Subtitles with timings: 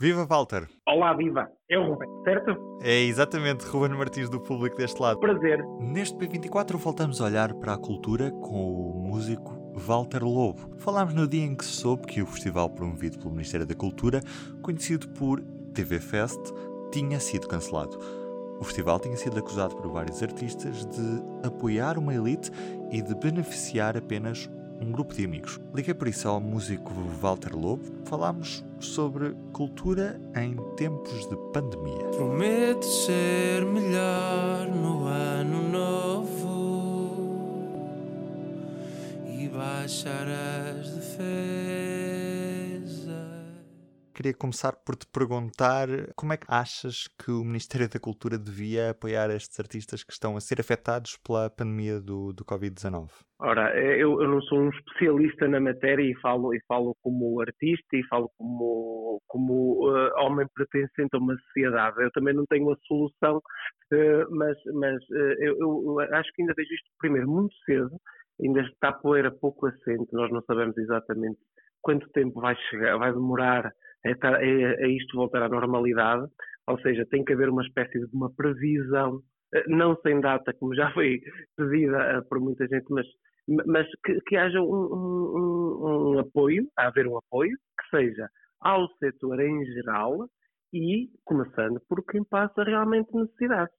[0.00, 0.68] Viva Walter!
[0.88, 1.48] Olá, viva!
[1.70, 2.50] É o Ruben, certo?
[2.82, 5.20] É exatamente Ruben Martins do público deste lado.
[5.20, 5.64] Prazer.
[5.78, 10.76] Neste P24 voltamos a olhar para a cultura com o músico Walter Lobo.
[10.78, 14.20] Falámos no dia em que se soube que o festival promovido pelo Ministério da Cultura,
[14.62, 15.40] conhecido por
[15.72, 16.40] TV Fest,
[16.90, 17.96] tinha sido cancelado.
[18.58, 22.50] O festival tinha sido acusado por vários artistas de apoiar uma elite
[22.90, 24.50] e de beneficiar apenas
[24.80, 25.60] um grupo de amigos.
[25.74, 27.82] Liguei por isso ao músico Walter Lobo.
[28.04, 32.04] Falámos sobre cultura em tempos de pandemia.
[32.16, 36.54] Prometo ser melhor no ano novo
[39.26, 41.24] e baixar as defesas.
[44.14, 48.90] Queria começar por te perguntar como é que achas que o Ministério da Cultura devia
[48.90, 53.10] apoiar estes artistas que estão a ser afetados pela pandemia do, do Covid-19?
[53.40, 57.96] Ora, eu, eu, não sou um especialista na matéria e falo, e falo como artista
[57.96, 62.00] e falo como, como uh, homem pertencente a uma sociedade.
[62.00, 66.54] Eu também não tenho a solução, uh, mas, mas uh, eu, eu, acho que ainda
[66.56, 67.90] vejo isto primeiro muito cedo,
[68.40, 71.38] ainda está a poeira pouco assente, nós não sabemos exatamente
[71.82, 73.70] quanto tempo vai chegar, vai demorar
[74.04, 76.26] a, a, a isto voltar à normalidade,
[76.66, 79.20] ou seja, tem que haver uma espécie de uma previsão,
[79.66, 81.20] não sem data, como já foi
[81.56, 83.06] pedida por muita gente, mas
[83.66, 88.28] mas que, que haja um, um, um, apoio, haver um apoio, que seja
[88.60, 90.26] ao setor em geral
[90.72, 93.76] e começando por quem passa realmente necessidades.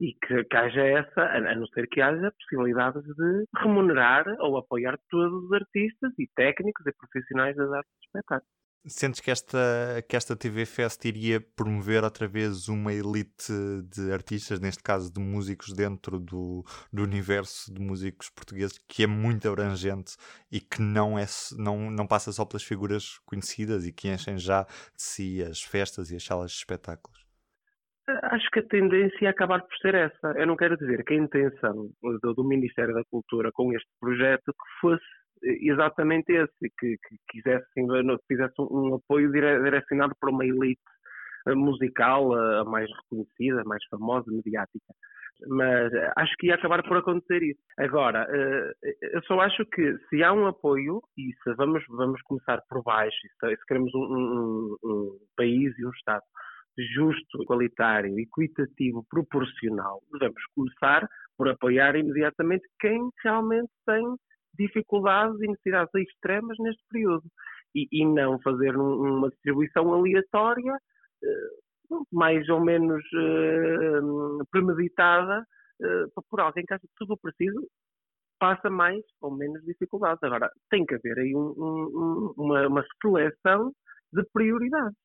[0.00, 4.98] E que, que haja essa, a não ser que haja possibilidades de remunerar ou apoiar
[5.08, 8.50] todos os artistas e técnicos e profissionais das artes de espetáculo.
[8.86, 13.50] Sentes que esta, que esta TV Fest iria promover outra vez uma elite
[13.90, 19.06] de artistas, neste caso de músicos, dentro do, do universo de músicos portugueses, que é
[19.06, 20.16] muito abrangente
[20.52, 21.24] e que não, é,
[21.56, 26.10] não, não passa só pelas figuras conhecidas e que enchem já de si as festas
[26.10, 27.24] e as salas de espetáculos?
[28.06, 30.34] Acho que a tendência é acabar por ser essa.
[30.36, 31.88] Eu não quero dizer que a intenção
[32.22, 37.86] do, do Ministério da Cultura com este projeto que fosse exatamente esse, que, que quisessem,
[38.26, 40.80] fizesse um apoio direcionado para uma elite
[41.46, 44.94] eh, musical a mais reconhecida, mais famosa, mediática.
[45.48, 47.60] Mas eh, acho que ia acabar por acontecer isso.
[47.78, 48.72] Agora, eh,
[49.12, 53.16] eu só acho que se há um apoio, e se vamos, vamos começar por baixo,
[53.40, 56.22] se queremos um, um, um país e um Estado
[56.94, 64.04] justo, igualitário, equitativo, proporcional, devemos começar por apoiar imediatamente quem realmente tem
[64.58, 67.24] dificuldades e necessidades extremas neste período
[67.74, 75.44] e, e não fazer um, uma distribuição aleatória, uh, mais ou menos uh, premeditada,
[75.82, 77.66] uh, por alguém que acha tudo preciso
[78.38, 80.22] passa mais ou menos dificuldades.
[80.22, 83.72] Agora, tem que haver aí um, um, uma, uma, seleção
[84.12, 84.98] de prioridades.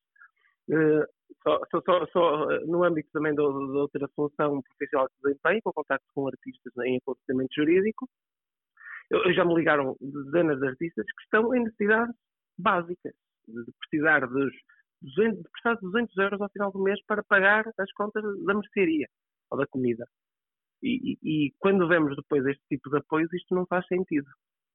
[1.42, 6.06] Só, só, só, só, no âmbito também da, outra função profissional de desempenho, com contacto
[6.14, 8.08] com artistas em aconselhamento jurídico,
[9.10, 12.14] eu, já me ligaram dezenas de artistas que estão em necessidades
[12.58, 13.12] básicas,
[13.46, 14.52] de precisar dos
[15.02, 19.08] 200, de prestar 200 euros ao final do mês para pagar as contas da mercearia
[19.50, 20.06] ou da comida.
[20.82, 24.28] E, e, e, quando vemos depois este tipo de apoios, isto não faz sentido.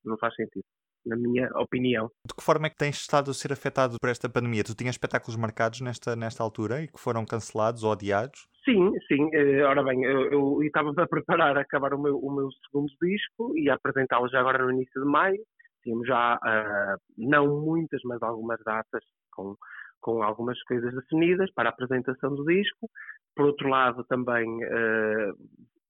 [0.04, 0.66] Não faz sentido,
[1.06, 2.10] na minha opinião.
[2.26, 4.64] De que forma é que tens estado a ser afetado por esta pandemia?
[4.64, 8.48] Tu tinhas espetáculos marcados nesta, nesta altura e que foram cancelados ou adiados?
[8.66, 9.30] Sim, sim.
[9.32, 12.92] Eh, ora bem, eu, eu estava a preparar a acabar o meu, o meu segundo
[13.02, 15.40] disco e a apresentá-lo já agora no início de maio.
[15.84, 19.56] Tínhamos já, uh, não muitas, mas algumas datas com,
[20.02, 22.90] com algumas coisas definidas para a apresentação do disco.
[23.36, 25.38] Por outro lado, também uh,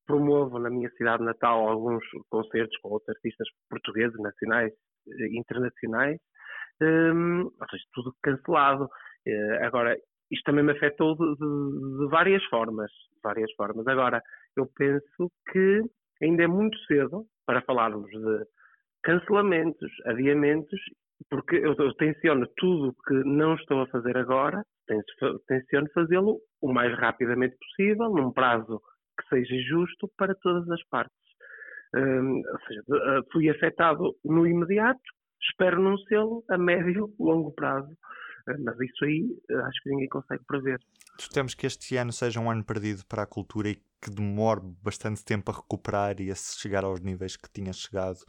[0.05, 4.71] promovo na minha cidade natal alguns concertos com outros artistas portugueses, nacionais
[5.07, 6.19] e internacionais.
[6.81, 8.85] Um, ou seja, tudo cancelado.
[8.85, 9.97] Uh, agora,
[10.31, 12.91] isto também me afetou de, de, de, várias formas,
[13.23, 13.87] várias formas.
[13.87, 14.21] Agora,
[14.57, 15.81] eu penso que
[16.21, 18.45] ainda é muito cedo para falarmos de
[19.03, 20.79] cancelamentos, adiamentos,
[21.29, 24.63] porque eu, eu tenciono tudo que não estou a fazer agora,
[25.47, 28.81] tenciono fazê-lo o mais rapidamente possível, num prazo
[29.17, 31.15] que seja justo para todas as partes.
[31.95, 34.99] Um, ou seja, ah, fui afetado no imediato,
[35.41, 37.95] espero não sê-lo a médio, longo prazo.
[38.59, 40.79] Mas isso aí eh, acho que ninguém consegue prever.
[41.33, 45.25] Temos que este ano seja um ano perdido para a cultura e que demore bastante
[45.25, 48.19] tempo a recuperar e a chegar aos níveis que tinha chegado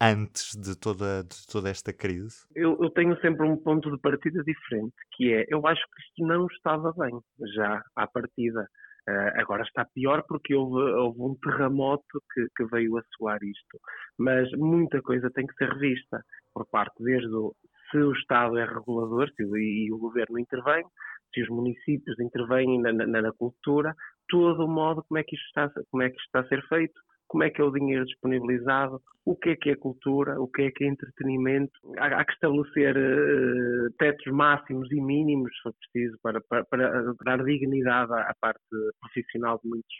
[0.00, 2.46] antes de toda, de toda esta crise?
[2.54, 6.26] Eu, eu, tenho sempre um ponto de partida diferente, que é, eu acho que isto
[6.26, 7.18] não estava bem
[7.54, 8.68] já à partida.
[9.08, 13.78] Uh, agora está pior porque houve, houve um terremoto que, que, veio soar isto.
[14.18, 16.22] Mas muita coisa tem que ser revista
[16.52, 17.54] por parte desde o
[17.90, 20.84] se o Estado é regulador se, e, e o governo intervém,
[21.32, 23.94] se os municípios intervêm na, na, na, cultura,
[24.28, 26.62] todo o modo como é que isto está, como é que isto está a ser
[26.68, 30.48] feito, como é que é o dinheiro disponibilizado, o que é que é cultura, o
[30.48, 31.72] que é que é entretenimento.
[31.98, 37.14] Há, há que estabelecer uh, tetos máximos e mínimos, se for preciso, para, para, para
[37.24, 38.64] dar dignidade à, à, parte
[39.00, 39.96] profissional de muitos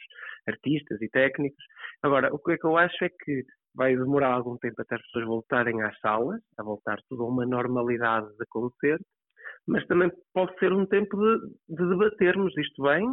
[0.49, 1.63] artistas e técnicos.
[2.03, 5.03] Agora, o que é que eu acho é que vai demorar algum tempo até as
[5.03, 9.05] pessoas voltarem às salas, a voltar tudo a uma normalidade de concerto,
[9.67, 13.07] mas também pode ser um tempo de, de debatermos isto bem,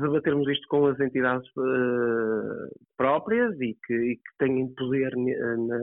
[0.00, 5.78] debatermos isto com as entidades uh, próprias e que, e que têm poder na,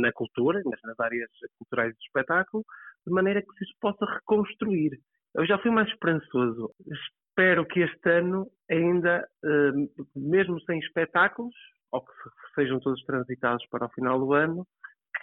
[0.00, 2.64] na, cultura, nas áreas culturais do espetáculo,
[3.06, 4.98] de maneira que se possa reconstruir.
[5.34, 6.70] Eu já fui mais esperançoso.
[6.86, 11.54] Espero que este ano, ainda, uh, mesmo sem espetáculos,
[11.92, 12.12] ou que
[12.54, 14.66] sejam todos transitados para o final do ano,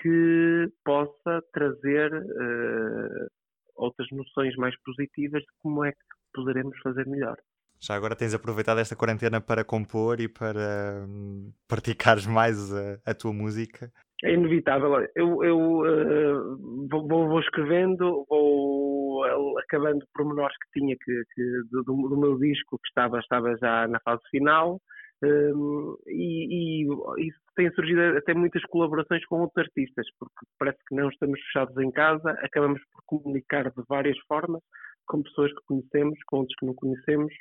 [0.02, 3.28] que possa trazer uh,
[3.76, 5.98] outras noções mais positivas de como é que
[6.34, 7.38] poderemos fazer melhor.
[7.80, 13.14] Já agora tens aproveitado esta quarentena para compor e para hum, praticares mais a, a,
[13.14, 13.92] tua música?
[14.24, 15.08] É inevitável.
[15.16, 22.18] Eu, eu uh, vou, vou, escrevendo, vou acabando pormenores que tinha que, que do, do,
[22.18, 24.82] meu disco que estava, estava já na fase final.
[25.24, 30.96] Um, e, e, isso tem surgido até muitas colaborações com outros artistas, porque parece que
[30.96, 34.62] não estamos fechados em casa, acabamos por comunicar de várias formas
[35.08, 37.34] com pessoas que conhecemos, com outros que não conhecemos,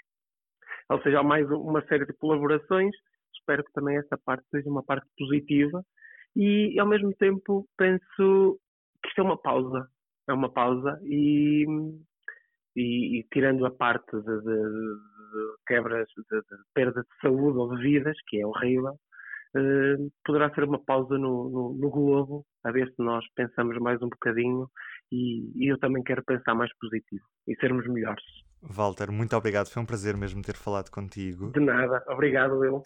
[0.89, 2.95] ou seja, há mais uma série de colaborações.
[3.35, 5.85] Espero que também essa parte seja uma parte positiva
[6.35, 8.59] e, ao mesmo tempo, penso
[9.03, 9.89] que isto é uma pausa.
[10.29, 11.65] É uma pausa e,
[12.75, 17.75] e, e tirando a parte de, de, de quebras, de, de, perda de saúde ou
[17.75, 18.99] de vidas, que é horrível,
[19.57, 24.03] eh, poderá ser uma pausa no, no, no, globo, a ver se nós pensamos mais
[24.03, 24.69] um bocadinho
[25.11, 28.25] e, e eu também quero pensar mais positivo e sermos melhores.
[28.69, 29.69] Walter, muito obrigado.
[29.69, 31.51] Foi um prazer mesmo ter falado contigo.
[31.53, 32.05] De nada.
[32.09, 32.83] Obrigado, eu.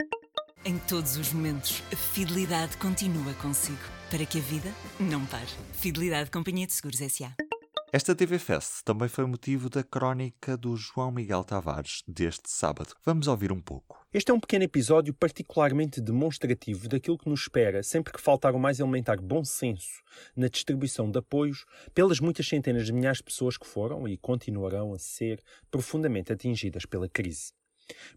[0.63, 3.79] Em todos os momentos, a fidelidade continua consigo.
[4.11, 4.69] Para que a vida
[4.99, 5.47] não pare.
[5.73, 7.50] Fidelidade Companhia de Seguros S.A.
[7.93, 12.95] Esta TV Fest também foi motivo da crónica do João Miguel Tavares deste sábado.
[13.03, 14.07] Vamos ouvir um pouco.
[14.13, 18.59] Este é um pequeno episódio particularmente demonstrativo daquilo que nos espera sempre que faltar o
[18.59, 20.01] mais elementar bom senso
[20.33, 24.93] na distribuição de apoios pelas muitas centenas de milhares de pessoas que foram e continuarão
[24.93, 27.51] a ser profundamente atingidas pela crise.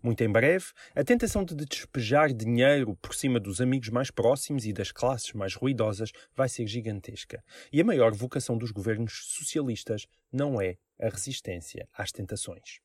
[0.03, 4.73] Muito em breve, a tentação de despejar dinheiro por cima dos amigos mais próximos e
[4.73, 7.43] das classes mais ruidosas vai ser gigantesca.
[7.73, 12.81] E a maior vocação dos governos socialistas não é a resistência às tentações.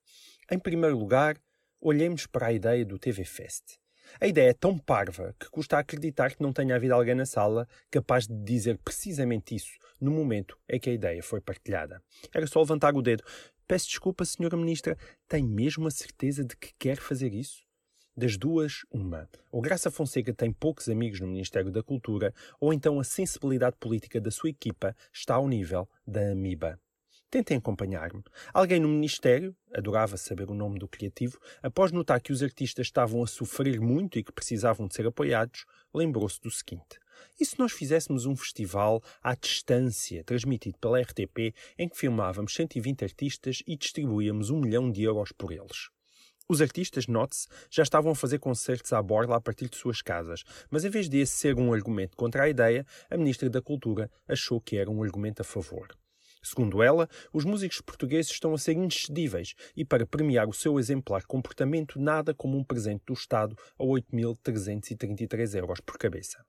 [0.51, 1.37] Em primeiro lugar,
[1.79, 3.77] olhemos para a ideia do TV Fest.
[4.19, 7.67] A ideia é tão parva que custa acreditar que não tenha havido alguém na sala
[7.91, 12.01] capaz de dizer precisamente isso no momento em que a ideia foi partilhada.
[12.33, 13.23] Era só levantar o dedo.
[13.69, 17.61] Peço desculpa, Senhora Ministra, tem mesmo a certeza de que quer fazer isso?
[18.17, 19.29] Das duas, uma.
[19.51, 24.19] Ou Graça Fonseca tem poucos amigos no Ministério da Cultura, ou então a sensibilidade política
[24.19, 26.79] da sua equipa está ao nível da Amiba.
[27.29, 28.23] Tentem acompanhar-me.
[28.51, 33.21] Alguém no Ministério, adorava saber o nome do criativo, após notar que os artistas estavam
[33.21, 36.97] a sofrer muito e que precisavam de ser apoiados, lembrou-se do seguinte:
[37.39, 43.03] e se nós fizéssemos um festival à distância, transmitido pela RTP, em que filmávamos 120
[43.03, 45.89] artistas e distribuíamos um milhão de euros por eles?
[46.51, 50.43] Os artistas, note-se, já estavam a fazer concertos à borla a partir de suas casas,
[50.71, 54.09] mas em vez de esse ser um argumento contra a ideia, a Ministra da Cultura
[54.27, 55.89] achou que era um argumento a favor.
[56.41, 61.23] Segundo ela, os músicos portugueses estão a ser inexcedíveis e, para premiar o seu exemplar
[61.25, 66.43] comportamento, nada como um presente do Estado a 8.333 euros por cabeça.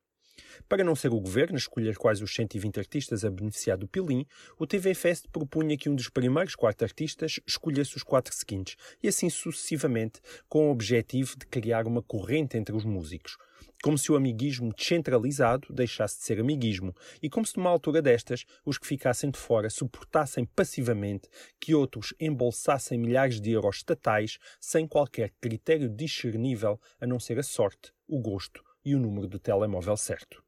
[0.68, 4.26] Para não ser o governo a escolher quais os 120 artistas a beneficiar do Pilim,
[4.58, 9.08] o TV Fest propunha que um dos primeiros quatro artistas escolhesse os quatro seguintes, e
[9.08, 13.36] assim sucessivamente, com o objetivo de criar uma corrente entre os músicos.
[13.82, 18.44] Como se o amiguismo descentralizado deixasse de ser amiguismo, e como se numa altura destas,
[18.64, 21.28] os que ficassem de fora suportassem passivamente
[21.58, 27.42] que outros embolsassem milhares de euros estatais sem qualquer critério discernível a não ser a
[27.42, 30.42] sorte, o gosto e o número do telemóvel certo.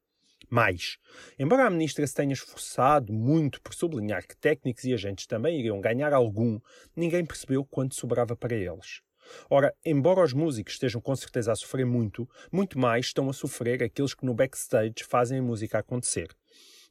[0.49, 0.97] Mais,
[1.39, 5.81] embora a ministra se tenha esforçado muito por sublinhar que técnicos e agentes também iriam
[5.81, 6.59] ganhar algum,
[6.95, 9.01] ninguém percebeu quanto sobrava para eles.
[9.49, 13.81] Ora, embora os músicos estejam com certeza a sofrer muito, muito mais estão a sofrer
[13.81, 16.27] aqueles que no backstage fazem a música acontecer.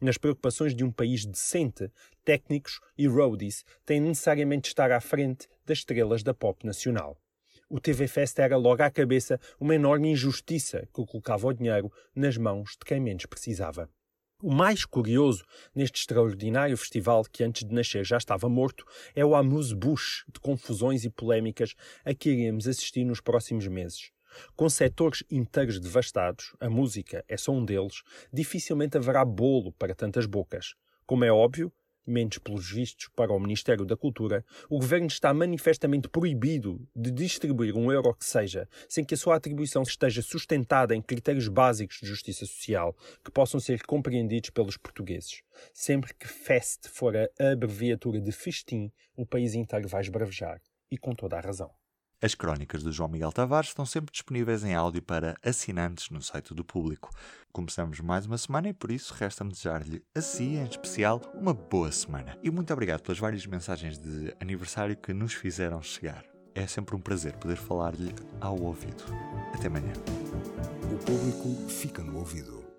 [0.00, 1.88] Nas preocupações de um país decente,
[2.24, 7.21] técnicos e roadies têm necessariamente de estar à frente das estrelas da pop nacional
[7.72, 12.36] o TV Fest era logo à cabeça uma enorme injustiça que colocava o dinheiro nas
[12.36, 13.88] mãos de quem menos precisava.
[14.42, 15.42] O mais curioso
[15.74, 21.02] neste extraordinário festival, que antes de nascer já estava morto, é o amuse-bouche de confusões
[21.06, 21.74] e polémicas
[22.04, 24.10] a que iremos assistir nos próximos meses.
[24.54, 30.26] Com setores inteiros devastados, a música é só um deles, dificilmente haverá bolo para tantas
[30.26, 30.74] bocas.
[31.06, 31.72] Como é óbvio,
[32.06, 37.76] menos pelos vistos para o Ministério da Cultura, o Governo está manifestamente proibido de distribuir
[37.76, 42.06] um euro que seja, sem que a sua atribuição esteja sustentada em critérios básicos de
[42.06, 45.42] justiça social que possam ser compreendidos pelos portugueses.
[45.72, 50.60] Sempre que FEST for a abreviatura de festim, o país inteiro vai esbravejar.
[50.90, 51.81] E com toda a razão.
[52.24, 56.54] As crónicas do João Miguel Tavares estão sempre disponíveis em áudio para assinantes no site
[56.54, 57.10] do público.
[57.52, 61.90] Começamos mais uma semana e por isso resta-me desejar-lhe a si, em especial, uma boa
[61.90, 62.38] semana.
[62.40, 66.24] E muito obrigado pelas várias mensagens de aniversário que nos fizeram chegar.
[66.54, 69.02] É sempre um prazer poder falar-lhe ao ouvido.
[69.52, 69.92] Até amanhã.
[70.92, 72.71] O público fica no ouvido.